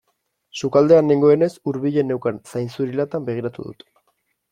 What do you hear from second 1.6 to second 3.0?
hurbilen neukan zainzuri